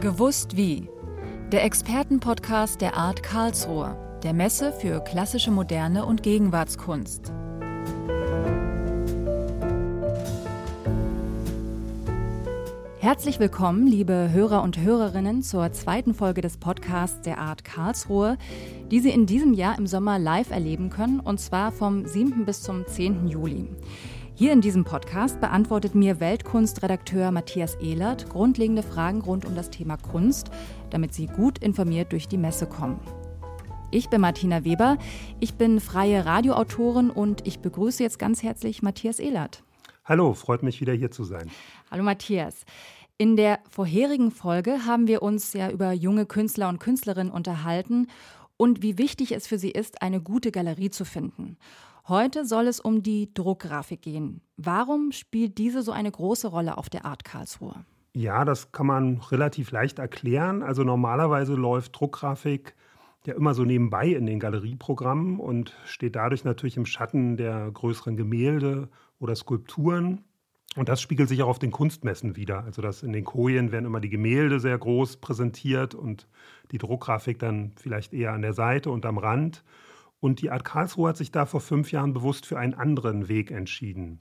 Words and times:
Gewusst 0.00 0.56
wie. 0.56 0.88
Der 1.52 1.62
Expertenpodcast 1.62 2.80
der 2.80 2.96
Art 2.96 3.22
Karlsruhe, 3.22 3.98
der 4.22 4.32
Messe 4.32 4.72
für 4.72 5.00
klassische 5.00 5.50
Moderne 5.50 6.06
und 6.06 6.22
Gegenwartskunst. 6.22 7.30
Herzlich 12.98 13.40
willkommen, 13.40 13.86
liebe 13.86 14.30
Hörer 14.32 14.62
und 14.62 14.78
Hörerinnen, 14.78 15.42
zur 15.42 15.70
zweiten 15.72 16.14
Folge 16.14 16.40
des 16.40 16.56
Podcasts 16.56 17.20
der 17.20 17.36
Art 17.36 17.64
Karlsruhe, 17.64 18.38
die 18.90 19.00
Sie 19.00 19.10
in 19.10 19.26
diesem 19.26 19.52
Jahr 19.52 19.76
im 19.76 19.86
Sommer 19.86 20.18
live 20.18 20.50
erleben 20.50 20.88
können, 20.88 21.20
und 21.20 21.40
zwar 21.40 21.72
vom 21.72 22.06
7. 22.06 22.46
bis 22.46 22.62
zum 22.62 22.86
10. 22.86 23.28
Juli. 23.28 23.68
Hier 24.40 24.54
in 24.54 24.62
diesem 24.62 24.84
Podcast 24.84 25.38
beantwortet 25.38 25.94
mir 25.94 26.18
Weltkunstredakteur 26.18 27.30
Matthias 27.30 27.74
Ehlert 27.74 28.30
grundlegende 28.30 28.82
Fragen 28.82 29.20
rund 29.20 29.44
um 29.44 29.54
das 29.54 29.68
Thema 29.68 29.98
Kunst, 29.98 30.50
damit 30.88 31.12
Sie 31.12 31.26
gut 31.26 31.58
informiert 31.58 32.12
durch 32.12 32.26
die 32.26 32.38
Messe 32.38 32.64
kommen. 32.64 32.98
Ich 33.90 34.08
bin 34.08 34.22
Martina 34.22 34.64
Weber, 34.64 34.96
ich 35.40 35.56
bin 35.56 35.78
freie 35.78 36.24
Radioautorin 36.24 37.10
und 37.10 37.46
ich 37.46 37.58
begrüße 37.58 38.02
jetzt 38.02 38.18
ganz 38.18 38.42
herzlich 38.42 38.80
Matthias 38.80 39.18
Ehlert. 39.18 39.62
Hallo, 40.06 40.32
freut 40.32 40.62
mich 40.62 40.80
wieder 40.80 40.94
hier 40.94 41.10
zu 41.10 41.24
sein. 41.24 41.50
Hallo 41.90 42.02
Matthias. 42.02 42.64
In 43.18 43.36
der 43.36 43.58
vorherigen 43.68 44.30
Folge 44.30 44.86
haben 44.86 45.06
wir 45.06 45.20
uns 45.20 45.52
ja 45.52 45.70
über 45.70 45.92
junge 45.92 46.24
Künstler 46.24 46.70
und 46.70 46.80
Künstlerinnen 46.80 47.30
unterhalten 47.30 48.06
und 48.56 48.82
wie 48.82 48.96
wichtig 48.96 49.32
es 49.32 49.46
für 49.46 49.58
sie 49.58 49.70
ist, 49.70 50.00
eine 50.00 50.22
gute 50.22 50.50
Galerie 50.50 50.88
zu 50.88 51.04
finden. 51.04 51.58
Heute 52.10 52.44
soll 52.44 52.66
es 52.66 52.80
um 52.80 53.04
die 53.04 53.32
Druckgrafik 53.34 54.02
gehen. 54.02 54.40
Warum 54.56 55.12
spielt 55.12 55.58
diese 55.58 55.82
so 55.82 55.92
eine 55.92 56.10
große 56.10 56.48
Rolle 56.48 56.76
auf 56.76 56.90
der 56.90 57.04
Art 57.04 57.22
Karlsruhe? 57.24 57.84
Ja, 58.14 58.44
das 58.44 58.72
kann 58.72 58.88
man 58.88 59.18
relativ 59.30 59.70
leicht 59.70 60.00
erklären. 60.00 60.64
Also 60.64 60.82
normalerweise 60.82 61.54
läuft 61.54 62.00
Druckgrafik 62.00 62.74
ja 63.26 63.34
immer 63.34 63.54
so 63.54 63.64
nebenbei 63.64 64.08
in 64.08 64.26
den 64.26 64.40
Galerieprogrammen 64.40 65.38
und 65.38 65.76
steht 65.84 66.16
dadurch 66.16 66.42
natürlich 66.42 66.76
im 66.76 66.84
Schatten 66.84 67.36
der 67.36 67.70
größeren 67.70 68.16
Gemälde 68.16 68.88
oder 69.20 69.36
Skulpturen. 69.36 70.24
Und 70.74 70.88
das 70.88 71.00
spiegelt 71.00 71.28
sich 71.28 71.44
auch 71.44 71.48
auf 71.48 71.60
den 71.60 71.70
Kunstmessen 71.70 72.34
wieder. 72.34 72.64
Also 72.64 72.82
dass 72.82 73.04
in 73.04 73.12
den 73.12 73.24
Kojen 73.24 73.70
werden 73.70 73.86
immer 73.86 74.00
die 74.00 74.10
Gemälde 74.10 74.58
sehr 74.58 74.76
groß 74.76 75.18
präsentiert 75.18 75.94
und 75.94 76.26
die 76.72 76.78
Druckgrafik 76.78 77.38
dann 77.38 77.70
vielleicht 77.76 78.12
eher 78.12 78.32
an 78.32 78.42
der 78.42 78.54
Seite 78.54 78.90
und 78.90 79.06
am 79.06 79.18
Rand. 79.18 79.62
Und 80.20 80.42
die 80.42 80.50
Art 80.50 80.64
Karlsruhe 80.64 81.08
hat 81.08 81.16
sich 81.16 81.32
da 81.32 81.46
vor 81.46 81.60
fünf 81.60 81.92
Jahren 81.92 82.12
bewusst 82.12 82.46
für 82.46 82.58
einen 82.58 82.74
anderen 82.74 83.28
Weg 83.28 83.50
entschieden. 83.50 84.20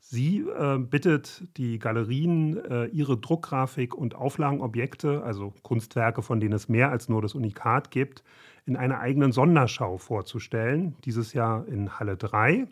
Sie 0.00 0.40
äh, 0.40 0.78
bittet 0.78 1.48
die 1.56 1.78
Galerien, 1.78 2.56
äh, 2.64 2.86
ihre 2.86 3.18
Druckgrafik 3.18 3.94
und 3.94 4.14
Auflagenobjekte, 4.14 5.22
also 5.22 5.52
Kunstwerke, 5.62 6.22
von 6.22 6.40
denen 6.40 6.54
es 6.54 6.68
mehr 6.68 6.90
als 6.90 7.08
nur 7.08 7.20
das 7.20 7.34
Unikat 7.34 7.90
gibt, 7.90 8.22
in 8.64 8.76
einer 8.76 9.00
eigenen 9.00 9.32
Sonderschau 9.32 9.98
vorzustellen, 9.98 10.94
dieses 11.04 11.32
Jahr 11.32 11.66
in 11.66 11.98
Halle 11.98 12.16
3. 12.16 12.68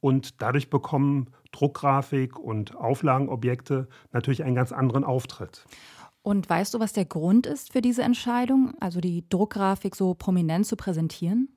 Und 0.00 0.42
dadurch 0.42 0.70
bekommen 0.70 1.28
Druckgrafik 1.52 2.38
und 2.38 2.76
Auflagenobjekte 2.76 3.88
natürlich 4.12 4.44
einen 4.44 4.54
ganz 4.54 4.72
anderen 4.72 5.04
Auftritt. 5.04 5.64
Und 6.22 6.48
weißt 6.50 6.74
du, 6.74 6.80
was 6.80 6.92
der 6.92 7.04
Grund 7.04 7.46
ist 7.46 7.72
für 7.72 7.80
diese 7.80 8.02
Entscheidung, 8.02 8.74
also 8.80 9.00
die 9.00 9.26
Druckgrafik 9.28 9.96
so 9.96 10.14
prominent 10.14 10.66
zu 10.66 10.76
präsentieren? 10.76 11.48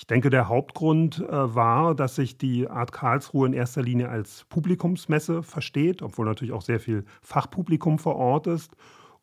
Ich 0.00 0.06
denke, 0.06 0.30
der 0.30 0.48
Hauptgrund 0.48 1.18
äh, 1.18 1.54
war, 1.54 1.94
dass 1.94 2.14
sich 2.14 2.38
die 2.38 2.70
Art 2.70 2.90
Karlsruhe 2.90 3.46
in 3.46 3.52
erster 3.52 3.82
Linie 3.82 4.08
als 4.08 4.46
Publikumsmesse 4.48 5.42
versteht, 5.42 6.00
obwohl 6.00 6.24
natürlich 6.24 6.54
auch 6.54 6.62
sehr 6.62 6.80
viel 6.80 7.04
Fachpublikum 7.20 7.98
vor 7.98 8.16
Ort 8.16 8.46
ist. 8.46 8.74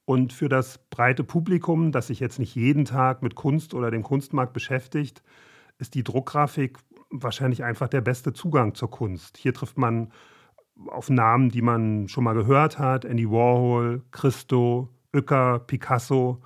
Und 0.05 0.33
für 0.33 0.49
das 0.49 0.77
breite 0.91 1.23
Publikum, 1.23 1.91
das 1.91 2.07
sich 2.07 2.19
jetzt 2.19 2.37
nicht 2.37 2.53
jeden 2.53 2.85
Tag 2.85 3.23
mit 3.23 3.33
Kunst 3.33 3.73
oder 3.73 3.89
dem 3.89 4.03
Kunstmarkt 4.03 4.53
beschäftigt, 4.53 5.23
ist 5.79 5.95
die 5.95 6.03
Druckgrafik 6.03 6.77
wahrscheinlich 7.09 7.63
einfach 7.63 7.87
der 7.87 8.01
beste 8.01 8.31
Zugang 8.31 8.75
zur 8.75 8.91
Kunst. 8.91 9.37
Hier 9.37 9.55
trifft 9.55 9.79
man 9.79 10.11
auf 10.89 11.09
Namen, 11.09 11.49
die 11.49 11.63
man 11.63 12.07
schon 12.07 12.23
mal 12.23 12.35
gehört 12.35 12.77
hat: 12.77 13.03
Andy 13.03 13.27
Warhol, 13.27 14.03
Christo, 14.11 14.89
Uecker, 15.11 15.57
Picasso. 15.57 16.39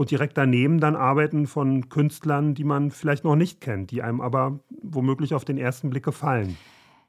Und 0.00 0.10
direkt 0.10 0.38
daneben 0.38 0.80
dann 0.80 0.96
Arbeiten 0.96 1.46
von 1.46 1.90
Künstlern, 1.90 2.54
die 2.54 2.64
man 2.64 2.90
vielleicht 2.90 3.22
noch 3.22 3.36
nicht 3.36 3.60
kennt, 3.60 3.90
die 3.90 4.00
einem 4.00 4.22
aber 4.22 4.60
womöglich 4.70 5.34
auf 5.34 5.44
den 5.44 5.58
ersten 5.58 5.90
Blick 5.90 6.06
gefallen. 6.06 6.56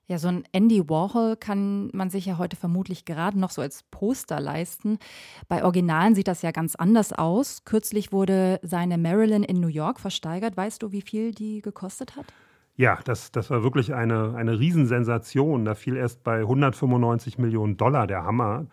Ja, 0.07 0.18
so 0.18 0.28
ein 0.28 0.44
Andy 0.52 0.90
Warhol 0.90 1.38
kann 1.38 1.90
man 1.94 2.09
sich 2.09 2.25
ja 2.25 2.38
heute 2.38 2.57
vermutlich 2.57 3.06
gerade 3.06 3.40
noch 3.40 3.52
so 3.52 3.62
als 3.62 3.84
Poster 3.84 4.41
leisten. 4.41 5.00
Bei 5.47 5.63
Originalen 5.63 6.16
sieht 6.16 6.28
das 6.28 6.41
ja 6.41 6.52
ganz 6.52 6.75
anders 6.75 7.13
aus. 7.13 7.63
Kürzlich 7.63 8.12
wurde 8.12 8.59
seine 8.62 8.97
Marilyn 8.97 9.44
in 9.44 9.62
New 9.62 9.69
York 9.69 10.02
versteigert. 10.02 10.58
Weißt 10.58 10.84
du, 10.84 10.91
wie 10.91 11.02
viel 11.02 11.31
die 11.31 11.62
gekostet 11.62 12.18
hat? 12.18 12.25
Ja, 12.75 13.00
das, 13.06 13.31
das 13.31 13.50
war 13.50 13.63
wirklich 13.63 13.94
eine, 13.94 14.35
eine 14.35 14.59
Riesensensation. 14.59 15.63
Da 15.63 15.75
fiel 15.75 15.96
erst 15.96 16.25
bei 16.25 16.40
195 16.40 17.38
Millionen 17.38 17.78
Dollar 17.78 18.06
der 18.06 18.25
Hammer. 18.25 18.66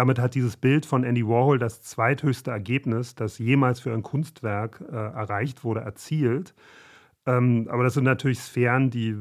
Damit 0.00 0.18
hat 0.18 0.34
dieses 0.34 0.56
Bild 0.56 0.86
von 0.86 1.04
Andy 1.04 1.28
Warhol 1.28 1.58
das 1.58 1.82
zweithöchste 1.82 2.50
Ergebnis, 2.50 3.14
das 3.14 3.36
jemals 3.36 3.80
für 3.80 3.92
ein 3.92 4.02
Kunstwerk 4.02 4.82
äh, 4.90 4.94
erreicht 4.94 5.62
wurde, 5.62 5.80
erzielt. 5.80 6.54
Ähm, 7.26 7.68
aber 7.70 7.84
das 7.84 7.92
sind 7.92 8.04
natürlich 8.04 8.40
Sphären, 8.40 8.88
die 8.88 9.14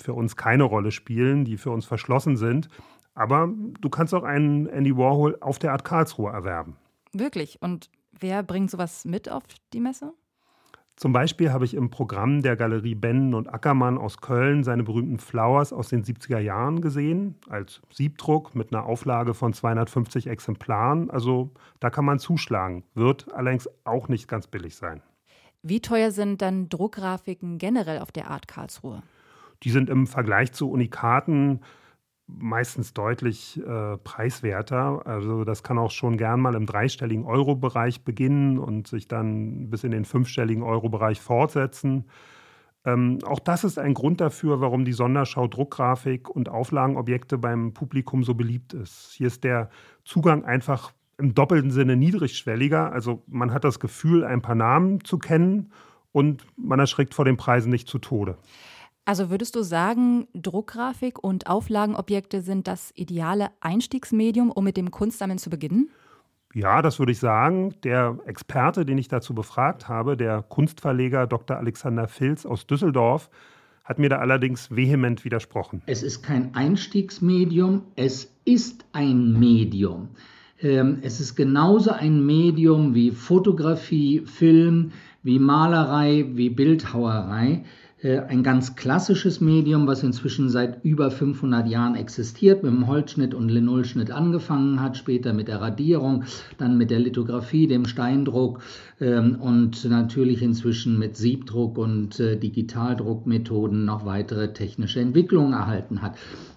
für 0.00 0.12
uns 0.12 0.36
keine 0.36 0.62
Rolle 0.62 0.92
spielen, 0.92 1.44
die 1.44 1.56
für 1.56 1.72
uns 1.72 1.86
verschlossen 1.86 2.36
sind. 2.36 2.68
Aber 3.14 3.52
du 3.80 3.90
kannst 3.90 4.14
auch 4.14 4.22
einen 4.22 4.68
Andy 4.68 4.96
Warhol 4.96 5.38
auf 5.40 5.58
der 5.58 5.72
Art 5.72 5.82
Karlsruhe 5.82 6.30
erwerben. 6.30 6.76
Wirklich? 7.12 7.60
Und 7.60 7.90
wer 8.12 8.44
bringt 8.44 8.70
sowas 8.70 9.04
mit 9.06 9.28
auf 9.28 9.42
die 9.72 9.80
Messe? 9.80 10.12
Zum 10.96 11.12
Beispiel 11.12 11.52
habe 11.52 11.66
ich 11.66 11.74
im 11.74 11.90
Programm 11.90 12.40
der 12.40 12.56
Galerie 12.56 12.94
Bennen 12.94 13.34
und 13.34 13.52
Ackermann 13.52 13.98
aus 13.98 14.22
Köln 14.22 14.64
seine 14.64 14.82
berühmten 14.82 15.18
Flowers 15.18 15.74
aus 15.74 15.88
den 15.88 16.02
70er 16.02 16.38
Jahren 16.38 16.80
gesehen, 16.80 17.34
als 17.50 17.82
Siebdruck 17.92 18.54
mit 18.54 18.72
einer 18.72 18.86
Auflage 18.86 19.34
von 19.34 19.52
250 19.52 20.26
Exemplaren. 20.26 21.10
Also 21.10 21.50
da 21.80 21.90
kann 21.90 22.06
man 22.06 22.18
zuschlagen, 22.18 22.82
wird 22.94 23.30
allerdings 23.34 23.68
auch 23.84 24.08
nicht 24.08 24.26
ganz 24.26 24.46
billig 24.46 24.74
sein. 24.76 25.02
Wie 25.62 25.80
teuer 25.80 26.12
sind 26.12 26.40
dann 26.40 26.70
Druckgrafiken 26.70 27.58
generell 27.58 27.98
auf 27.98 28.10
der 28.10 28.30
Art 28.30 28.48
Karlsruhe? 28.48 29.02
Die 29.64 29.70
sind 29.70 29.90
im 29.90 30.06
Vergleich 30.06 30.52
zu 30.52 30.70
Unikaten 30.70 31.60
meistens 32.26 32.92
deutlich 32.92 33.60
äh, 33.64 33.96
preiswerter. 33.98 35.06
Also 35.06 35.44
das 35.44 35.62
kann 35.62 35.78
auch 35.78 35.90
schon 35.90 36.16
gern 36.16 36.40
mal 36.40 36.54
im 36.54 36.66
dreistelligen 36.66 37.24
Euro-Bereich 37.24 38.02
beginnen 38.02 38.58
und 38.58 38.88
sich 38.88 39.08
dann 39.08 39.70
bis 39.70 39.84
in 39.84 39.92
den 39.92 40.04
fünfstelligen 40.04 40.62
Euro-Bereich 40.62 41.20
fortsetzen. 41.20 42.06
Ähm, 42.84 43.18
auch 43.24 43.40
das 43.40 43.64
ist 43.64 43.78
ein 43.78 43.94
Grund 43.94 44.20
dafür, 44.20 44.60
warum 44.60 44.84
die 44.84 44.92
Sonderschau 44.92 45.46
Druckgrafik 45.46 46.28
und 46.28 46.48
Auflagenobjekte 46.48 47.38
beim 47.38 47.74
Publikum 47.74 48.24
so 48.24 48.34
beliebt 48.34 48.74
ist. 48.74 49.12
Hier 49.12 49.26
ist 49.26 49.44
der 49.44 49.70
Zugang 50.04 50.44
einfach 50.44 50.92
im 51.18 51.34
doppelten 51.34 51.70
Sinne 51.70 51.96
niedrigschwelliger. 51.96 52.92
Also 52.92 53.22
man 53.26 53.52
hat 53.52 53.64
das 53.64 53.80
Gefühl, 53.80 54.24
ein 54.24 54.42
paar 54.42 54.54
Namen 54.54 55.02
zu 55.04 55.18
kennen 55.18 55.72
und 56.12 56.46
man 56.56 56.78
erschreckt 56.78 57.14
vor 57.14 57.24
den 57.24 57.36
Preisen 57.36 57.70
nicht 57.70 57.88
zu 57.88 57.98
Tode. 57.98 58.36
Also 59.06 59.30
würdest 59.30 59.54
du 59.54 59.62
sagen, 59.62 60.26
Druckgrafik 60.34 61.22
und 61.22 61.46
Auflagenobjekte 61.46 62.42
sind 62.42 62.66
das 62.66 62.92
ideale 62.96 63.50
Einstiegsmedium, 63.60 64.50
um 64.50 64.64
mit 64.64 64.76
dem 64.76 64.90
Kunstsammeln 64.90 65.38
zu 65.38 65.48
beginnen? 65.48 65.90
Ja, 66.52 66.82
das 66.82 66.98
würde 66.98 67.12
ich 67.12 67.20
sagen. 67.20 67.76
Der 67.84 68.18
Experte, 68.26 68.84
den 68.84 68.98
ich 68.98 69.06
dazu 69.06 69.32
befragt 69.32 69.88
habe, 69.88 70.16
der 70.16 70.42
Kunstverleger 70.42 71.28
Dr. 71.28 71.56
Alexander 71.56 72.08
Filz 72.08 72.44
aus 72.44 72.66
Düsseldorf, 72.66 73.30
hat 73.84 74.00
mir 74.00 74.08
da 74.08 74.18
allerdings 74.18 74.74
vehement 74.74 75.24
widersprochen. 75.24 75.82
Es 75.86 76.02
ist 76.02 76.22
kein 76.22 76.52
Einstiegsmedium, 76.56 77.82
es 77.94 78.34
ist 78.44 78.84
ein 78.92 79.38
Medium. 79.38 80.08
Ähm, 80.60 80.98
es 81.02 81.20
ist 81.20 81.36
genauso 81.36 81.92
ein 81.92 82.26
Medium 82.26 82.94
wie 82.94 83.12
Fotografie, 83.12 84.22
Film, 84.26 84.90
wie 85.22 85.38
Malerei, 85.38 86.24
wie 86.32 86.50
Bildhauerei. 86.50 87.64
Äh, 88.02 88.18
ein 88.18 88.42
ganz 88.42 88.76
klassisches 88.76 89.40
Medium, 89.40 89.86
was 89.86 90.02
inzwischen 90.02 90.50
seit 90.50 90.84
über 90.84 91.10
500 91.10 91.66
Jahren 91.66 91.94
existiert, 91.94 92.62
mit 92.62 92.72
dem 92.72 92.86
Holzschnitt 92.86 93.32
und 93.32 93.48
Linolschnitt 93.48 94.10
angefangen 94.10 94.82
hat, 94.82 94.98
später 94.98 95.32
mit 95.32 95.48
der 95.48 95.62
Radierung, 95.62 96.24
dann 96.58 96.76
mit 96.76 96.90
der 96.90 96.98
Lithografie, 96.98 97.66
dem 97.66 97.86
Steindruck 97.86 98.60
ähm, 99.00 99.36
und 99.40 99.82
natürlich 99.88 100.42
inzwischen 100.42 100.98
mit 100.98 101.16
Siebdruck 101.16 101.78
und 101.78 102.20
äh, 102.20 102.36
Digitaldruckmethoden 102.36 103.86
noch 103.86 104.04
weitere 104.04 104.52
technische 104.52 105.00
Entwicklungen 105.00 105.54
erhalten 105.54 106.02
hat. 106.02 106.16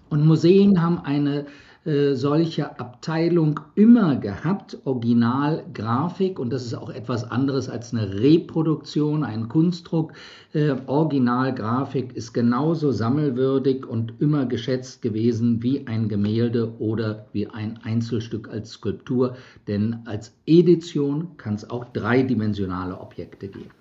Und 0.10 0.26
Museen 0.26 0.82
haben 0.82 1.00
eine 1.00 1.46
äh, 1.90 2.16
solche 2.16 2.80
Abteilung 2.80 3.60
immer 3.74 4.16
gehabt, 4.16 4.78
Originalgrafik, 4.86 6.38
und 6.38 6.54
das 6.54 6.64
ist 6.64 6.76
auch 6.76 6.92
etwas 6.92 7.24
anderes 7.32 7.68
als 7.68 7.96
eine 7.96 8.22
Reproduktion, 8.22 9.24
ein 9.24 9.48
Kunstdruck. 9.48 10.14
Äh, 10.54 10.76
Originalgrafik 10.86 12.14
ist 12.14 12.34
genauso 12.34 12.92
sammelwürdig 12.92 13.88
und 13.88 14.14
immer 14.20 14.46
geschätzt 14.46 15.02
gewesen 15.02 15.64
wie 15.64 15.88
ein 15.88 16.10
Gemälde 16.10 16.80
oder 16.80 17.26
wie 17.34 17.48
ein 17.48 17.80
Einzelstück 17.82 18.50
als 18.50 18.74
Skulptur, 18.74 19.36
denn 19.68 20.04
als 20.06 20.38
Edition 20.46 21.38
kann 21.38 21.56
es 21.56 21.68
auch 21.72 21.86
dreidimensionale 21.86 23.00
Objekte 23.00 23.48
geben. 23.48 23.72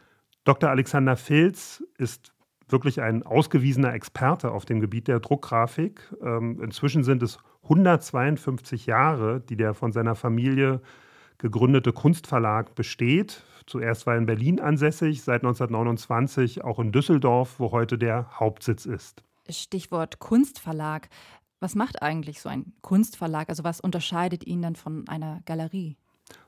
Dr. 0.45 0.71
Alexander 0.71 1.17
Filz 1.17 1.85
ist 1.99 2.33
wirklich 2.71 3.03
ein 3.03 3.23
ausgewiesener 3.23 3.93
Experte 3.93 4.51
auf 4.51 4.65
dem 4.65 4.81
Gebiet 4.81 5.09
der 5.09 5.21
Druckgrafik. 5.21 6.01
Ähm, 6.23 6.61
inzwischen 6.63 7.05
sind 7.05 7.23
es 7.23 7.39
152 7.69 8.87
Jahre, 8.87 9.41
die 9.41 9.57
der 9.57 9.75
von 9.75 9.93
seiner 9.93 10.15
Familie 10.15 10.81
gegründete 11.37 11.93
Kunstverlag 11.93 12.75
besteht. 12.75 13.43
Zuerst 13.67 14.07
war 14.07 14.15
er 14.15 14.19
in 14.19 14.27
Berlin 14.27 14.61
ansässig, 14.61 15.23
seit 15.23 15.43
1929 15.43 16.65
auch 16.65 16.79
in 16.79 16.93
Düsseldorf, 16.93 17.61
wo 17.61 17.71
heute 17.71 17.99
der 17.99 18.41
Hauptsitz 18.41 18.87
ist. 18.87 19.23
Stichwort 19.49 20.19
Kunstverlag. 20.19 21.09
Was 21.61 21.75
macht 21.75 22.03
eigentlich 22.03 22.41
so 22.41 22.49
ein 22.49 22.73
Kunstverlag? 22.81 23.49
Also 23.49 23.65
was 23.65 23.81
unterscheidet 23.81 24.47
ihn 24.47 24.63
dann 24.63 24.77
von 24.77 25.07
einer 25.09 25.43
Galerie? 25.45 25.97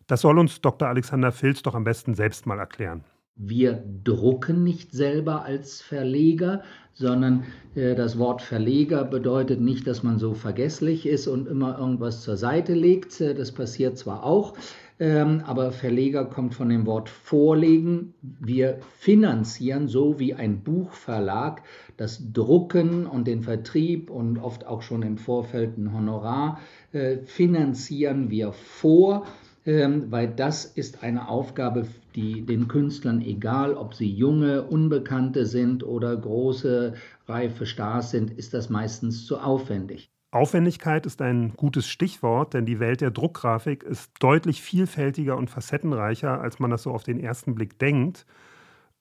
Das 0.07 0.23
soll 0.23 0.39
uns 0.39 0.61
Dr. 0.61 0.89
Alexander 0.89 1.33
Filz 1.33 1.63
doch 1.63 1.75
am 1.75 1.85
besten 1.85 2.15
selbst 2.15 2.47
mal 2.47 2.59
erklären. 2.59 3.05
Wir 3.43 3.83
drucken 4.05 4.65
nicht 4.65 4.93
selber 4.93 5.47
als 5.47 5.81
Verleger, 5.81 6.63
sondern 6.93 7.45
äh, 7.75 7.95
das 7.95 8.19
Wort 8.19 8.43
Verleger 8.43 9.03
bedeutet 9.03 9.63
nicht, 9.63 9.87
dass 9.87 10.03
man 10.03 10.19
so 10.19 10.35
vergesslich 10.35 11.07
ist 11.07 11.27
und 11.27 11.49
immer 11.49 11.79
irgendwas 11.79 12.21
zur 12.21 12.37
Seite 12.37 12.75
legt. 12.75 13.19
Äh, 13.23 13.35
das 13.35 13.53
passiert 13.53 13.97
zwar 13.97 14.25
auch, 14.25 14.53
ähm, 14.99 15.43
aber 15.47 15.73
Verleger 15.73 16.27
kommt 16.27 16.55
von 16.55 16.69
dem 16.69 16.85
Wort 16.85 17.09
vorlegen. 17.09 18.13
Wir 18.21 18.79
finanzieren 18.99 19.89
so 19.89 20.19
wie 20.19 20.35
ein 20.35 20.63
Buchverlag 20.63 21.63
das 21.97 22.23
Drucken 22.35 23.07
und 23.07 23.27
den 23.27 23.43
Vertrieb 23.43 24.11
und 24.11 24.39
oft 24.39 24.67
auch 24.67 24.83
schon 24.83 25.01
im 25.01 25.17
Vorfeld 25.17 25.79
ein 25.79 25.95
Honorar 25.95 26.61
äh, 26.93 27.17
finanzieren 27.25 28.29
wir 28.29 28.53
vor 28.53 29.25
weil 29.65 30.29
das 30.29 30.65
ist 30.65 31.03
eine 31.03 31.29
Aufgabe, 31.29 31.87
die 32.15 32.43
den 32.47 32.67
Künstlern, 32.67 33.21
egal 33.21 33.75
ob 33.75 33.95
sie 33.95 34.11
junge, 34.11 34.63
Unbekannte 34.63 35.47
sind 35.47 35.85
oder 35.85 36.17
große, 36.17 36.95
reife 37.27 37.67
Stars 37.67 38.11
sind, 38.11 38.31
ist 38.31 38.55
das 38.55 38.71
meistens 38.71 39.27
zu 39.27 39.39
aufwendig. 39.39 40.11
Aufwendigkeit 40.33 41.07
ist 41.07 41.21
ein 41.23 41.55
gutes 41.57 41.89
Stichwort, 41.89 42.55
denn 42.55 42.65
die 42.65 42.79
Welt 42.79 43.01
der 43.01 43.11
Druckgrafik 43.11 43.83
ist 43.83 44.13
deutlich 44.21 44.63
vielfältiger 44.63 45.37
und 45.37 45.51
facettenreicher, 45.51 46.41
als 46.41 46.61
man 46.61 46.71
das 46.71 46.85
so 46.85 46.93
auf 46.93 47.03
den 47.03 47.19
ersten 47.19 47.55
Blick 47.55 47.79
denkt. 47.81 48.27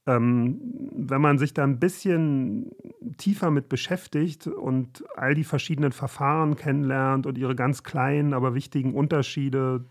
Ähm, 0.07 0.59
wenn 0.91 1.21
man 1.21 1.37
sich 1.37 1.53
da 1.53 1.63
ein 1.63 1.79
bisschen 1.79 2.71
tiefer 3.17 3.51
mit 3.51 3.69
beschäftigt 3.69 4.47
und 4.47 5.03
all 5.15 5.35
die 5.35 5.43
verschiedenen 5.43 5.91
Verfahren 5.91 6.55
kennenlernt 6.55 7.27
und 7.27 7.37
ihre 7.37 7.55
ganz 7.55 7.83
kleinen, 7.83 8.33
aber 8.33 8.55
wichtigen 8.55 8.95
Unterschiede, 8.95 9.85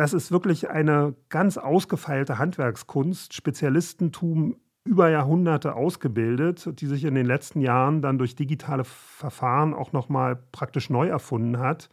das 0.00 0.14
ist 0.14 0.32
wirklich 0.32 0.70
eine 0.70 1.14
ganz 1.28 1.58
ausgefeilte 1.58 2.38
Handwerkskunst, 2.38 3.34
Spezialistentum 3.34 4.56
über 4.82 5.10
Jahrhunderte 5.10 5.74
ausgebildet, 5.74 6.80
die 6.80 6.86
sich 6.86 7.04
in 7.04 7.14
den 7.14 7.26
letzten 7.26 7.60
Jahren 7.60 8.00
dann 8.00 8.16
durch 8.16 8.34
digitale 8.34 8.84
Verfahren 8.84 9.74
auch 9.74 9.92
nochmal 9.92 10.42
praktisch 10.52 10.88
neu 10.88 11.08
erfunden 11.08 11.58
hat. 11.58 11.90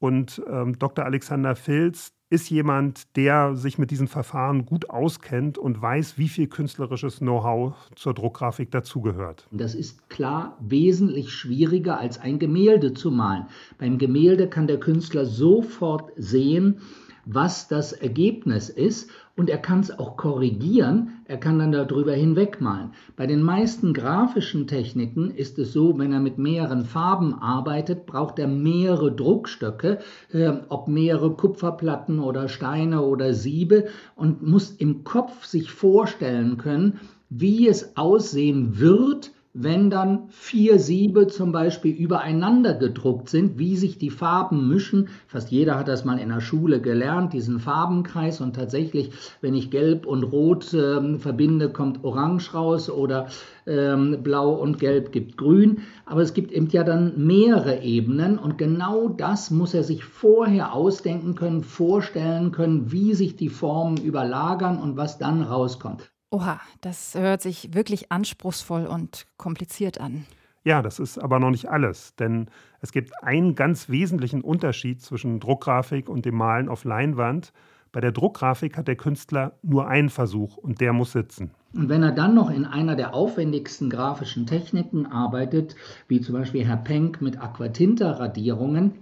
Und 0.00 0.42
ähm, 0.50 0.76
Dr. 0.80 1.04
Alexander 1.04 1.54
Filz 1.54 2.12
ist 2.28 2.50
jemand, 2.50 3.14
der 3.14 3.54
sich 3.54 3.78
mit 3.78 3.92
diesen 3.92 4.08
Verfahren 4.08 4.64
gut 4.64 4.90
auskennt 4.90 5.58
und 5.58 5.80
weiß, 5.80 6.18
wie 6.18 6.28
viel 6.28 6.48
künstlerisches 6.48 7.18
Know-how 7.18 7.74
zur 7.94 8.14
Druckgrafik 8.14 8.70
dazugehört. 8.70 9.46
Das 9.52 9.74
ist 9.74 10.08
klar 10.08 10.56
wesentlich 10.58 11.30
schwieriger 11.30 12.00
als 12.00 12.18
ein 12.18 12.38
Gemälde 12.38 12.94
zu 12.94 13.10
malen. 13.10 13.46
Beim 13.78 13.98
Gemälde 13.98 14.48
kann 14.48 14.66
der 14.66 14.80
Künstler 14.80 15.26
sofort 15.26 16.10
sehen, 16.16 16.80
was 17.24 17.68
das 17.68 17.92
Ergebnis 17.92 18.68
ist 18.68 19.10
und 19.36 19.48
er 19.48 19.58
kann 19.58 19.80
es 19.80 19.98
auch 19.98 20.16
korrigieren, 20.16 21.20
er 21.26 21.38
kann 21.38 21.58
dann 21.58 21.72
darüber 21.72 22.12
hinwegmalen. 22.12 22.92
Bei 23.16 23.26
den 23.26 23.42
meisten 23.42 23.94
grafischen 23.94 24.66
Techniken 24.66 25.30
ist 25.30 25.58
es 25.58 25.72
so, 25.72 25.98
wenn 25.98 26.12
er 26.12 26.20
mit 26.20 26.38
mehreren 26.38 26.84
Farben 26.84 27.34
arbeitet, 27.34 28.06
braucht 28.06 28.38
er 28.38 28.48
mehrere 28.48 29.12
Druckstöcke, 29.12 30.00
äh, 30.32 30.52
ob 30.68 30.88
mehrere 30.88 31.32
Kupferplatten 31.32 32.18
oder 32.18 32.48
Steine 32.48 33.02
oder 33.02 33.34
Siebe 33.34 33.86
und 34.16 34.42
muss 34.42 34.70
im 34.70 35.04
Kopf 35.04 35.44
sich 35.44 35.70
vorstellen 35.70 36.58
können, 36.58 37.00
wie 37.30 37.68
es 37.68 37.96
aussehen 37.96 38.78
wird, 38.78 39.32
wenn 39.54 39.90
dann 39.90 40.28
vier 40.30 40.78
Siebe 40.78 41.26
zum 41.26 41.52
Beispiel 41.52 41.94
übereinander 41.94 42.72
gedruckt 42.72 43.28
sind, 43.28 43.58
wie 43.58 43.76
sich 43.76 43.98
die 43.98 44.08
Farben 44.08 44.68
mischen. 44.68 45.10
Fast 45.26 45.50
jeder 45.50 45.78
hat 45.78 45.88
das 45.88 46.06
mal 46.06 46.18
in 46.18 46.30
der 46.30 46.40
Schule 46.40 46.80
gelernt, 46.80 47.34
diesen 47.34 47.60
Farbenkreis. 47.60 48.40
Und 48.40 48.56
tatsächlich, 48.56 49.10
wenn 49.42 49.54
ich 49.54 49.70
Gelb 49.70 50.06
und 50.06 50.22
Rot 50.22 50.72
äh, 50.72 51.18
verbinde, 51.18 51.68
kommt 51.70 52.02
Orange 52.02 52.54
raus 52.54 52.88
oder 52.88 53.26
ähm, 53.66 54.22
Blau 54.22 54.54
und 54.54 54.78
Gelb 54.78 55.12
gibt 55.12 55.36
Grün. 55.36 55.82
Aber 56.06 56.22
es 56.22 56.32
gibt 56.32 56.50
eben 56.50 56.68
ja 56.70 56.82
dann 56.82 57.26
mehrere 57.26 57.82
Ebenen. 57.82 58.38
Und 58.38 58.56
genau 58.56 59.08
das 59.08 59.50
muss 59.50 59.74
er 59.74 59.84
sich 59.84 60.02
vorher 60.04 60.72
ausdenken 60.72 61.34
können, 61.34 61.62
vorstellen 61.62 62.52
können, 62.52 62.90
wie 62.90 63.12
sich 63.12 63.36
die 63.36 63.50
Formen 63.50 63.98
überlagern 63.98 64.80
und 64.80 64.96
was 64.96 65.18
dann 65.18 65.42
rauskommt. 65.42 66.11
Oha, 66.32 66.62
das 66.80 67.14
hört 67.14 67.42
sich 67.42 67.74
wirklich 67.74 68.10
anspruchsvoll 68.10 68.86
und 68.86 69.26
kompliziert 69.36 70.00
an. 70.00 70.24
Ja, 70.64 70.80
das 70.80 70.98
ist 70.98 71.18
aber 71.18 71.38
noch 71.38 71.50
nicht 71.50 71.68
alles, 71.68 72.16
denn 72.16 72.46
es 72.80 72.90
gibt 72.90 73.22
einen 73.22 73.54
ganz 73.54 73.90
wesentlichen 73.90 74.40
Unterschied 74.40 75.02
zwischen 75.02 75.40
Druckgrafik 75.40 76.08
und 76.08 76.24
dem 76.24 76.36
Malen 76.36 76.70
auf 76.70 76.84
Leinwand. 76.84 77.52
Bei 77.90 78.00
der 78.00 78.12
Druckgrafik 78.12 78.78
hat 78.78 78.88
der 78.88 78.96
Künstler 78.96 79.58
nur 79.62 79.88
einen 79.88 80.08
Versuch 80.08 80.56
und 80.56 80.80
der 80.80 80.94
muss 80.94 81.12
sitzen. 81.12 81.50
Und 81.74 81.90
wenn 81.90 82.02
er 82.02 82.12
dann 82.12 82.34
noch 82.34 82.48
in 82.48 82.64
einer 82.64 82.96
der 82.96 83.12
aufwendigsten 83.12 83.90
grafischen 83.90 84.46
Techniken 84.46 85.04
arbeitet, 85.04 85.76
wie 86.08 86.22
zum 86.22 86.36
Beispiel 86.36 86.64
Herr 86.64 86.78
Penck 86.78 87.20
mit 87.20 87.42
Aquatinta-Radierungen, 87.42 89.01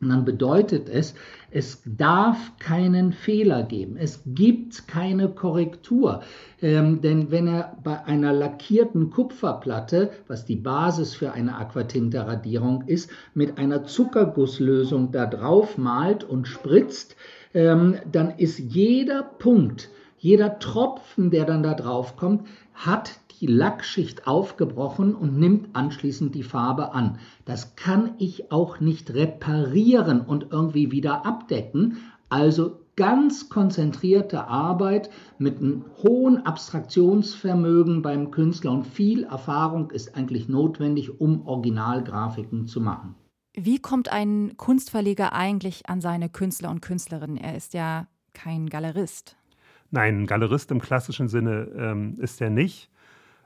und 0.00 0.10
dann 0.10 0.26
bedeutet 0.26 0.90
es, 0.90 1.14
es 1.50 1.82
darf 1.86 2.52
keinen 2.58 3.12
Fehler 3.12 3.62
geben. 3.62 3.96
Es 3.96 4.22
gibt 4.26 4.86
keine 4.86 5.30
Korrektur. 5.30 6.22
Ähm, 6.60 7.00
denn 7.00 7.30
wenn 7.30 7.46
er 7.46 7.78
bei 7.82 8.04
einer 8.04 8.34
lackierten 8.34 9.08
Kupferplatte, 9.08 10.10
was 10.28 10.44
die 10.44 10.56
Basis 10.56 11.14
für 11.14 11.32
eine 11.32 11.56
Aquatinta-Radierung 11.56 12.84
ist, 12.86 13.10
mit 13.32 13.56
einer 13.56 13.84
Zuckergusslösung 13.84 15.12
da 15.12 15.24
drauf 15.24 15.78
malt 15.78 16.24
und 16.24 16.46
spritzt, 16.46 17.16
ähm, 17.54 17.96
dann 18.10 18.36
ist 18.36 18.58
jeder 18.58 19.22
Punkt, 19.22 19.88
jeder 20.26 20.58
Tropfen, 20.58 21.30
der 21.30 21.44
dann 21.44 21.62
da 21.62 21.74
drauf 21.74 22.16
kommt, 22.16 22.48
hat 22.74 23.20
die 23.40 23.46
Lackschicht 23.46 24.26
aufgebrochen 24.26 25.14
und 25.14 25.38
nimmt 25.38 25.76
anschließend 25.76 26.34
die 26.34 26.42
Farbe 26.42 26.94
an. 26.94 27.20
Das 27.44 27.76
kann 27.76 28.14
ich 28.18 28.50
auch 28.50 28.80
nicht 28.80 29.14
reparieren 29.14 30.20
und 30.20 30.48
irgendwie 30.50 30.90
wieder 30.90 31.24
abdecken. 31.24 31.98
Also 32.28 32.80
ganz 32.96 33.48
konzentrierte 33.48 34.48
Arbeit 34.48 35.10
mit 35.38 35.58
einem 35.58 35.84
hohen 36.02 36.44
Abstraktionsvermögen 36.44 38.02
beim 38.02 38.32
Künstler 38.32 38.72
und 38.72 38.84
viel 38.84 39.22
Erfahrung 39.22 39.92
ist 39.92 40.16
eigentlich 40.16 40.48
notwendig, 40.48 41.20
um 41.20 41.46
Originalgrafiken 41.46 42.66
zu 42.66 42.80
machen. 42.80 43.14
Wie 43.54 43.78
kommt 43.78 44.10
ein 44.10 44.56
Kunstverleger 44.56 45.32
eigentlich 45.32 45.88
an 45.88 46.00
seine 46.00 46.28
Künstler 46.28 46.70
und 46.70 46.82
Künstlerinnen? 46.82 47.36
Er 47.36 47.56
ist 47.56 47.74
ja 47.74 48.08
kein 48.32 48.68
Galerist. 48.68 49.36
Nein, 49.90 50.22
ein 50.22 50.26
Galerist 50.26 50.70
im 50.70 50.80
klassischen 50.80 51.28
Sinne 51.28 51.68
ähm, 51.76 52.14
ist 52.18 52.40
er 52.40 52.50
nicht. 52.50 52.90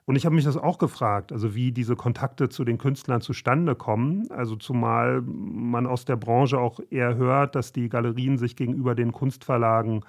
Und 0.07 0.17
ich 0.17 0.27
habe 0.27 0.35
mich 0.35 0.45
das 0.45 0.57
auch 0.57 0.79
gefragt, 0.79 1.31
also 1.31 1.55
wie 1.55 1.71
diese 1.71 1.95
Kontakte 1.95 2.49
zu 2.49 2.65
den 2.65 2.79
Künstlern 2.79 3.21
zustande 3.21 3.77
kommen. 3.77 4.29
Also 4.31 4.57
zumal 4.57 5.23
man 5.23 5.87
aus 5.87 6.05
der 6.05 6.17
Branche 6.17 6.59
auch 6.59 6.81
eher 6.91 7.15
hört, 7.15 7.55
dass 7.55 7.73
die 7.73 7.89
Galerien 7.89 8.37
sich 8.37 8.57
gegenüber 8.57 8.95
den 8.95 9.13
Kunstverlagen 9.13 10.05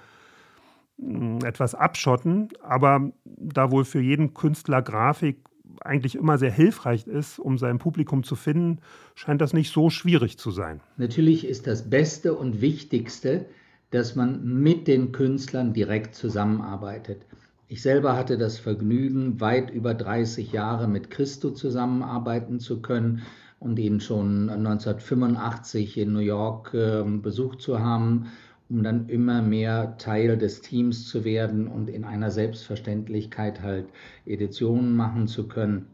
hm, 0.98 1.38
etwas 1.44 1.74
abschotten, 1.74 2.48
aber 2.62 3.12
da 3.24 3.70
wohl 3.70 3.84
für 3.84 4.00
jeden 4.00 4.34
Künstler 4.34 4.82
Grafik 4.82 5.38
eigentlich 5.80 6.16
immer 6.16 6.38
sehr 6.38 6.50
hilfreich 6.50 7.06
ist, 7.06 7.38
um 7.38 7.58
sein 7.58 7.78
Publikum 7.78 8.24
zu 8.24 8.36
finden, 8.36 8.80
scheint 9.14 9.40
das 9.40 9.52
nicht 9.52 9.72
so 9.72 9.90
schwierig 9.90 10.38
zu 10.38 10.50
sein. 10.50 10.80
Natürlich 10.96 11.46
ist 11.46 11.66
das 11.66 11.88
Beste 11.88 12.34
und 12.34 12.60
Wichtigste, 12.60 13.46
dass 13.92 14.16
man 14.16 14.44
mit 14.44 14.88
den 14.88 15.12
Künstlern 15.12 15.72
direkt 15.72 16.14
zusammenarbeitet. 16.14 17.22
Ich 17.68 17.82
selber 17.82 18.16
hatte 18.16 18.36
das 18.36 18.58
Vergnügen, 18.58 19.40
weit 19.40 19.70
über 19.70 19.94
30 19.94 20.52
Jahre 20.52 20.88
mit 20.88 21.10
Christo 21.10 21.50
zusammenarbeiten 21.50 22.58
zu 22.58 22.82
können 22.82 23.22
und 23.60 23.78
ihn 23.78 24.00
schon 24.00 24.50
1985 24.50 25.96
in 25.98 26.12
New 26.12 26.18
York 26.18 26.74
äh, 26.74 27.02
besucht 27.04 27.60
zu 27.60 27.78
haben, 27.78 28.26
um 28.68 28.82
dann 28.82 29.08
immer 29.08 29.40
mehr 29.40 29.96
Teil 29.98 30.36
des 30.36 30.62
Teams 30.62 31.06
zu 31.06 31.24
werden 31.24 31.68
und 31.68 31.88
in 31.88 32.04
einer 32.04 32.30
Selbstverständlichkeit 32.30 33.62
halt 33.62 33.86
Editionen 34.26 34.96
machen 34.96 35.28
zu 35.28 35.46
können. 35.48 35.86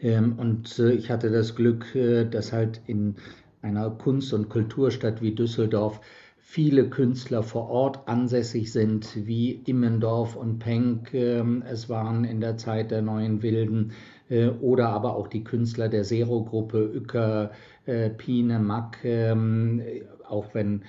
Ähm, 0.00 0.34
und 0.38 0.78
äh, 0.78 0.92
ich 0.92 1.10
hatte 1.10 1.30
das 1.30 1.54
Glück, 1.54 1.94
äh, 1.94 2.24
dass 2.24 2.52
halt 2.52 2.80
in 2.86 3.16
einer 3.62 3.90
Kunst- 3.90 4.32
und 4.32 4.48
Kulturstadt 4.48 5.22
wie 5.22 5.34
Düsseldorf 5.34 6.00
viele 6.50 6.90
Künstler 6.90 7.44
vor 7.44 7.70
Ort 7.70 8.08
ansässig 8.08 8.72
sind, 8.72 9.24
wie 9.24 9.52
Immendorf 9.66 10.34
und 10.34 10.58
Penck. 10.58 11.14
Ähm, 11.14 11.62
es 11.64 11.88
waren 11.88 12.24
in 12.24 12.40
der 12.40 12.56
Zeit 12.56 12.90
der 12.90 13.02
neuen 13.02 13.40
Wilden 13.44 13.92
äh, 14.28 14.48
oder 14.48 14.88
aber 14.88 15.14
auch 15.14 15.28
die 15.28 15.44
Künstler 15.44 15.88
der 15.88 16.02
Zero-Gruppe, 16.02 16.90
Uecker, 16.92 17.52
Pine, 18.18 18.58
Mack, 18.58 18.98
ähm, 19.04 19.80
auch 20.28 20.52
wenn 20.54 20.82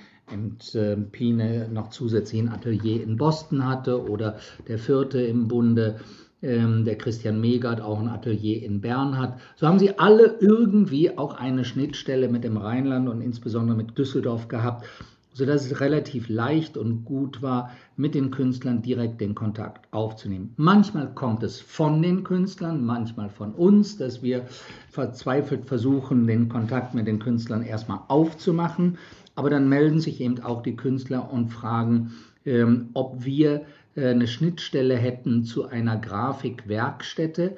Pine 1.10 1.68
noch 1.72 1.90
zusätzlich 1.90 2.42
ein 2.42 2.48
Atelier 2.48 3.02
in 3.02 3.16
Boston 3.16 3.66
hatte 3.66 4.08
oder 4.08 4.38
der 4.68 4.78
vierte 4.78 5.20
im 5.22 5.48
Bunde 5.48 6.00
ähm, 6.42 6.84
der 6.84 6.98
Christian 6.98 7.40
Megert 7.40 7.80
auch 7.80 8.00
ein 8.00 8.08
Atelier 8.08 8.62
in 8.62 8.80
Bern 8.80 9.18
hat. 9.18 9.40
So 9.56 9.66
haben 9.66 9.78
sie 9.78 9.98
alle 9.98 10.36
irgendwie 10.40 11.16
auch 11.16 11.34
eine 11.34 11.64
Schnittstelle 11.64 12.28
mit 12.28 12.44
dem 12.44 12.56
Rheinland 12.56 13.08
und 13.08 13.20
insbesondere 13.20 13.76
mit 13.76 13.96
Düsseldorf 13.96 14.48
gehabt, 14.48 14.84
sodass 15.32 15.66
es 15.66 15.80
relativ 15.80 16.28
leicht 16.28 16.76
und 16.76 17.04
gut 17.04 17.42
war, 17.42 17.70
mit 17.96 18.14
den 18.14 18.30
Künstlern 18.30 18.82
direkt 18.82 19.20
den 19.20 19.34
Kontakt 19.34 19.92
aufzunehmen. 19.92 20.54
Manchmal 20.56 21.12
kommt 21.14 21.42
es 21.42 21.60
von 21.60 22.02
den 22.02 22.24
Künstlern, 22.24 22.84
manchmal 22.84 23.30
von 23.30 23.52
uns, 23.54 23.96
dass 23.96 24.22
wir 24.22 24.46
verzweifelt 24.90 25.66
versuchen, 25.66 26.26
den 26.26 26.48
Kontakt 26.48 26.94
mit 26.94 27.06
den 27.06 27.18
Künstlern 27.18 27.62
erstmal 27.62 28.00
aufzumachen. 28.08 28.98
Aber 29.34 29.48
dann 29.48 29.68
melden 29.68 30.00
sich 30.00 30.20
eben 30.20 30.42
auch 30.42 30.62
die 30.62 30.76
Künstler 30.76 31.32
und 31.32 31.48
fragen, 31.48 32.12
ähm, 32.44 32.90
ob 32.92 33.24
wir 33.24 33.62
äh, 33.94 34.08
eine 34.08 34.26
Schnittstelle 34.26 34.96
hätten 34.96 35.44
zu 35.44 35.66
einer 35.66 35.96
Grafikwerkstätte. 35.96 37.56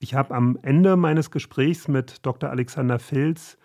Ich 0.00 0.14
habe 0.14 0.34
am 0.34 0.58
Ende 0.62 0.96
meines 0.96 1.30
Gesprächs 1.30 1.88
mit 1.88 2.24
Dr. 2.24 2.50
Alexander 2.50 2.98
Filz 2.98 3.57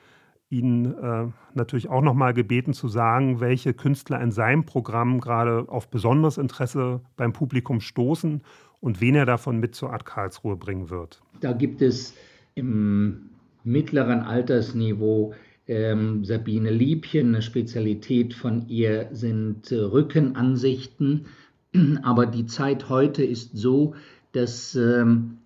ihn 0.54 0.86
äh, 0.86 1.26
natürlich 1.54 1.90
auch 1.90 2.02
noch 2.02 2.14
mal 2.14 2.34
gebeten 2.34 2.74
zu 2.74 2.88
sagen, 2.88 3.40
welche 3.40 3.74
Künstler 3.74 4.22
in 4.22 4.32
seinem 4.32 4.66
Programm 4.66 5.20
gerade 5.20 5.66
auf 5.68 5.90
besonderes 5.90 6.38
Interesse 6.38 7.02
beim 7.18 7.34
Publikum 7.34 7.82
stoßen 7.82 8.42
und 8.80 9.02
wen 9.02 9.16
er 9.16 9.26
davon 9.26 9.60
mit 9.60 9.76
zur 9.76 9.92
Art 9.92 10.06
Karlsruhe 10.06 10.56
bringen 10.56 10.90
wird. 10.90 11.22
Da 11.42 11.54
gibt 11.54 11.82
es 11.82 12.14
im 12.56 13.30
mittleren 13.64 14.20
Altersniveau 14.20 15.34
ähm, 15.68 16.24
Sabine 16.26 16.70
Liebchen, 16.70 17.30
eine 17.30 17.42
Spezialität 17.42 18.34
von 18.34 18.68
ihr 18.68 19.10
sind 19.12 19.72
äh, 19.72 19.76
Rückenansichten. 19.80 21.26
Aber 22.04 22.26
die 22.26 22.46
Zeit 22.46 22.90
heute 22.90 23.24
ist 23.24 23.58
so, 23.58 23.96
dass 24.34 24.76
ähm, 24.76 25.38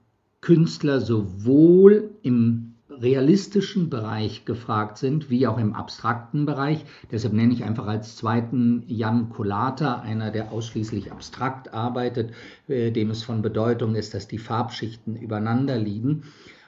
Künstler 0.42 1.00
sowohl 1.00 2.10
im 2.24 2.67
realistischen 3.02 3.90
Bereich 3.90 4.46
gefragt 4.46 4.98
sind, 4.98 5.30
wie 5.30 5.48
auch 5.48 5.58
im 5.58 5.74
abstrakten 5.74 6.46
Bereich. 6.46 6.86
Deshalb 7.12 7.34
nenne 7.34 7.54
ich 7.54 7.64
einfach 7.64 7.88
als 7.88 8.16
zweiten 8.16 8.84
Jan 8.88 9.30
Kolata, 9.30 10.00
einer, 10.02 10.32
der 10.32 10.52
ausschließlich 10.52 11.12
abstrakt 11.12 11.74
arbeitet, 11.74 12.32
äh, 12.68 12.92
dem 12.92 13.10
es 13.10 13.24
von 13.24 13.42
Bedeutung 13.42 13.96
ist, 13.96 14.14
dass 14.14 14.28
die 14.28 14.38
Farbschichten 14.38 15.16
übereinander 15.16 15.78
liegen. 15.78 16.24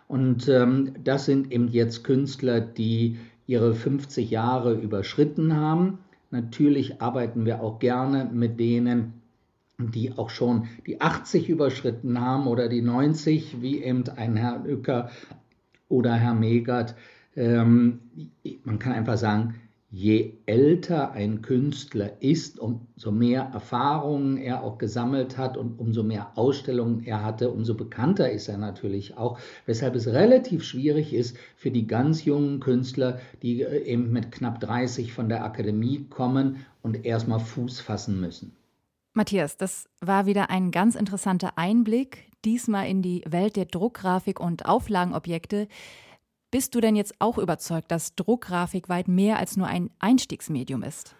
Und 0.07 0.47
ähm, 0.47 0.93
das 1.03 1.25
sind 1.25 1.51
eben 1.51 1.67
jetzt 1.67 2.03
Künstler, 2.03 2.61
die 2.61 3.19
ihre 3.45 3.73
50 3.73 4.29
Jahre 4.29 4.73
überschritten 4.73 5.55
haben. 5.55 5.99
Natürlich 6.31 7.01
arbeiten 7.01 7.45
wir 7.45 7.61
auch 7.61 7.79
gerne 7.79 8.29
mit 8.31 8.59
denen, 8.59 9.13
die 9.79 10.17
auch 10.17 10.29
schon 10.29 10.67
die 10.85 10.99
80 10.99 11.49
überschritten 11.49 12.19
haben 12.19 12.47
oder 12.47 12.67
die 12.67 12.81
90, 12.81 13.61
wie 13.61 13.81
eben 13.81 14.03
ein 14.09 14.35
Herr 14.35 14.63
Uecker 14.65 15.09
oder 15.89 16.13
Herr 16.13 16.33
Megert. 16.33 16.95
Ähm, 17.35 17.99
man 18.63 18.79
kann 18.79 18.93
einfach 18.93 19.17
sagen, 19.17 19.55
je 19.91 20.33
älter 20.45 21.13
ein 21.13 21.41
Künstler 21.41 22.21
ist, 22.21 22.59
umso 22.59 23.11
mehr 23.11 23.49
Erfahrungen 23.53 24.37
er 24.37 24.63
auch 24.63 24.77
gesammelt 24.77 25.37
hat 25.37 25.57
und 25.57 25.79
umso 25.79 26.03
mehr 26.03 26.31
Ausstellungen 26.35 27.03
er 27.03 27.23
hatte, 27.23 27.49
umso 27.49 27.73
bekannter 27.73 28.31
ist 28.31 28.47
er 28.49 28.57
natürlich 28.57 29.17
auch, 29.17 29.39
weshalb 29.65 29.95
es 29.95 30.07
relativ 30.07 30.63
schwierig 30.63 31.13
ist 31.13 31.37
für 31.55 31.71
die 31.71 31.87
ganz 31.87 32.23
jungen 32.23 32.59
Künstler, 32.59 33.19
die 33.41 33.63
äh, 33.63 33.83
eben 33.83 34.11
mit 34.11 34.31
knapp 34.31 34.59
30 34.59 35.11
von 35.11 35.27
der 35.27 35.43
Akademie 35.43 36.05
kommen 36.09 36.65
und 36.83 37.05
erstmal 37.05 37.39
Fuß 37.39 37.79
fassen 37.79 38.19
müssen. 38.19 38.55
Matthias, 39.13 39.57
das 39.57 39.89
war 40.01 40.27
wieder 40.27 40.51
ein 40.51 40.69
ganz 40.69 40.93
interessanter 40.95 41.57
Einblick, 41.57 42.28
diesmal 42.45 42.87
in 42.87 43.01
die 43.01 43.23
Welt 43.27 43.55
der 43.55 43.65
Druckgrafik 43.65 44.39
und 44.39 44.65
Auflagenobjekte. 44.65 45.67
Bist 46.51 46.73
du 46.73 46.81
denn 46.81 46.95
jetzt 46.95 47.15
auch 47.19 47.37
überzeugt, 47.37 47.91
dass 47.91 48.15
Druckgrafik 48.15 48.89
weit 48.89 49.07
mehr 49.07 49.37
als 49.37 49.57
nur 49.57 49.67
ein 49.67 49.91
Einstiegsmedium 49.99 50.83
ist? 50.83 51.15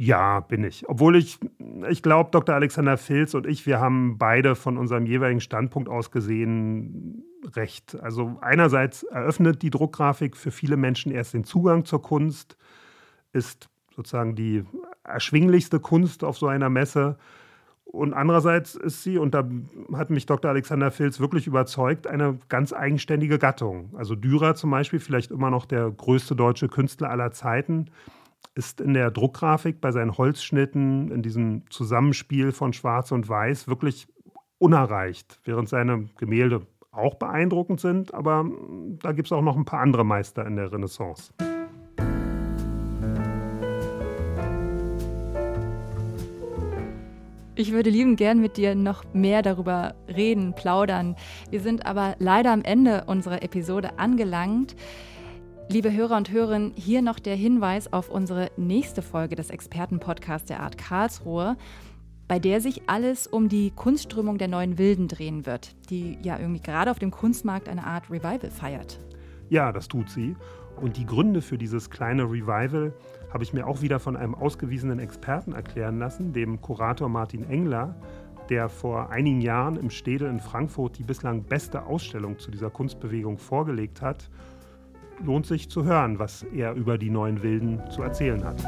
Ja, 0.00 0.40
bin 0.40 0.62
ich. 0.62 0.88
Obwohl 0.88 1.16
ich, 1.16 1.40
ich 1.88 2.02
glaube, 2.02 2.30
Dr. 2.30 2.54
Alexander 2.54 2.96
Filz 2.96 3.34
und 3.34 3.46
ich, 3.46 3.66
wir 3.66 3.80
haben 3.80 4.16
beide 4.16 4.54
von 4.54 4.78
unserem 4.78 5.06
jeweiligen 5.06 5.40
Standpunkt 5.40 5.88
aus 5.88 6.12
gesehen 6.12 7.24
recht. 7.56 7.96
Also 8.00 8.38
einerseits 8.40 9.02
eröffnet 9.02 9.60
die 9.62 9.70
Druckgrafik 9.70 10.36
für 10.36 10.52
viele 10.52 10.76
Menschen 10.76 11.10
erst 11.10 11.34
den 11.34 11.42
Zugang 11.42 11.84
zur 11.84 12.00
Kunst, 12.00 12.56
ist 13.32 13.70
sozusagen 13.94 14.36
die 14.36 14.64
erschwinglichste 15.02 15.80
Kunst 15.80 16.22
auf 16.22 16.38
so 16.38 16.46
einer 16.46 16.70
Messe. 16.70 17.18
Und 17.90 18.12
andererseits 18.12 18.74
ist 18.74 19.02
sie, 19.02 19.16
und 19.16 19.34
da 19.34 19.48
hat 19.94 20.10
mich 20.10 20.26
Dr. 20.26 20.50
Alexander 20.50 20.90
Filz 20.90 21.20
wirklich 21.20 21.46
überzeugt, 21.46 22.06
eine 22.06 22.38
ganz 22.50 22.74
eigenständige 22.74 23.38
Gattung. 23.38 23.94
Also 23.96 24.14
Dürer 24.14 24.54
zum 24.54 24.70
Beispiel, 24.70 25.00
vielleicht 25.00 25.30
immer 25.30 25.50
noch 25.50 25.64
der 25.64 25.90
größte 25.90 26.36
deutsche 26.36 26.68
Künstler 26.68 27.08
aller 27.08 27.32
Zeiten, 27.32 27.86
ist 28.54 28.82
in 28.82 28.92
der 28.92 29.10
Druckgrafik 29.10 29.80
bei 29.80 29.90
seinen 29.90 30.18
Holzschnitten, 30.18 31.10
in 31.10 31.22
diesem 31.22 31.62
Zusammenspiel 31.70 32.52
von 32.52 32.74
Schwarz 32.74 33.10
und 33.10 33.28
Weiß 33.28 33.68
wirklich 33.68 34.06
unerreicht, 34.58 35.40
während 35.44 35.68
seine 35.68 36.10
Gemälde 36.18 36.66
auch 36.90 37.14
beeindruckend 37.14 37.80
sind, 37.80 38.12
aber 38.12 38.44
da 39.02 39.12
gibt 39.12 39.28
es 39.28 39.32
auch 39.32 39.42
noch 39.42 39.56
ein 39.56 39.64
paar 39.64 39.80
andere 39.80 40.04
Meister 40.04 40.44
in 40.46 40.56
der 40.56 40.72
Renaissance. 40.72 41.32
Ich 47.58 47.72
würde 47.72 47.90
lieben 47.90 48.14
gern 48.14 48.38
mit 48.38 48.56
dir 48.56 48.76
noch 48.76 49.02
mehr 49.12 49.42
darüber 49.42 49.96
reden, 50.06 50.54
plaudern. 50.54 51.16
Wir 51.50 51.58
sind 51.58 51.86
aber 51.86 52.14
leider 52.20 52.52
am 52.52 52.62
Ende 52.62 53.02
unserer 53.08 53.42
Episode 53.42 53.98
angelangt. 53.98 54.76
Liebe 55.68 55.92
Hörer 55.92 56.16
und 56.16 56.30
Hörerinnen, 56.30 56.70
hier 56.76 57.02
noch 57.02 57.18
der 57.18 57.34
Hinweis 57.34 57.92
auf 57.92 58.10
unsere 58.10 58.52
nächste 58.56 59.02
Folge 59.02 59.34
des 59.34 59.50
Expertenpodcasts 59.50 60.46
der 60.46 60.60
Art 60.60 60.78
Karlsruhe, 60.78 61.56
bei 62.28 62.38
der 62.38 62.60
sich 62.60 62.82
alles 62.86 63.26
um 63.26 63.48
die 63.48 63.72
Kunstströmung 63.72 64.38
der 64.38 64.46
neuen 64.46 64.78
Wilden 64.78 65.08
drehen 65.08 65.44
wird, 65.44 65.74
die 65.90 66.16
ja 66.22 66.38
irgendwie 66.38 66.62
gerade 66.62 66.92
auf 66.92 67.00
dem 67.00 67.10
Kunstmarkt 67.10 67.68
eine 67.68 67.82
Art 67.82 68.08
Revival 68.08 68.52
feiert. 68.52 69.00
Ja, 69.48 69.72
das 69.72 69.88
tut 69.88 70.10
sie. 70.10 70.36
Und 70.80 70.96
die 70.96 71.06
Gründe 71.06 71.42
für 71.42 71.58
dieses 71.58 71.90
kleine 71.90 72.22
Revival 72.22 72.92
habe 73.32 73.44
ich 73.44 73.52
mir 73.52 73.66
auch 73.66 73.82
wieder 73.82 73.98
von 73.98 74.16
einem 74.16 74.34
ausgewiesenen 74.34 74.98
Experten 74.98 75.52
erklären 75.52 75.98
lassen, 75.98 76.32
dem 76.32 76.60
Kurator 76.60 77.08
Martin 77.08 77.48
Engler, 77.48 77.94
der 78.48 78.68
vor 78.68 79.10
einigen 79.10 79.40
Jahren 79.40 79.76
im 79.76 79.90
Städel 79.90 80.28
in 80.28 80.40
Frankfurt 80.40 80.98
die 80.98 81.02
bislang 81.02 81.42
beste 81.42 81.84
Ausstellung 81.84 82.38
zu 82.38 82.50
dieser 82.50 82.70
Kunstbewegung 82.70 83.38
vorgelegt 83.38 84.00
hat. 84.00 84.30
Lohnt 85.22 85.46
sich 85.46 85.68
zu 85.68 85.84
hören, 85.84 86.18
was 86.18 86.44
er 86.44 86.74
über 86.74 86.96
die 86.96 87.10
neuen 87.10 87.42
Wilden 87.42 87.82
zu 87.90 88.02
erzählen 88.02 88.42
hat. 88.44 88.62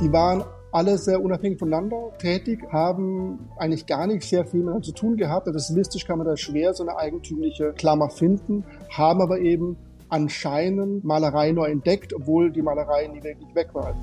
Die 0.00 0.12
waren 0.12 0.44
alle 0.70 0.98
sehr 0.98 1.22
unabhängig 1.22 1.58
voneinander 1.58 2.12
tätig, 2.18 2.60
haben 2.70 3.48
eigentlich 3.56 3.86
gar 3.86 4.06
nicht 4.06 4.22
sehr 4.22 4.44
viel 4.44 4.60
miteinander 4.60 4.84
zu 4.84 4.92
tun 4.92 5.16
gehabt. 5.16 5.48
Stilistisch 5.60 6.04
kann 6.04 6.18
man 6.18 6.26
da 6.26 6.36
schwer 6.36 6.74
so 6.74 6.82
eine 6.82 6.96
eigentümliche 6.98 7.72
Klammer 7.72 8.10
finden, 8.10 8.64
haben 8.90 9.22
aber 9.22 9.38
eben 9.40 9.76
anscheinend 10.08 11.04
Malerei 11.04 11.52
neu 11.52 11.66
entdeckt, 11.66 12.14
obwohl 12.14 12.50
die 12.50 12.62
Malerei 12.62 13.06
nie 13.06 13.22
wirklich 13.22 13.54
weg 13.54 13.68
war. 13.74 13.94